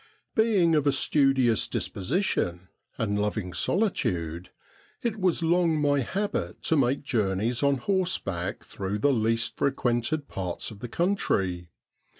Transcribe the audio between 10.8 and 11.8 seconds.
country.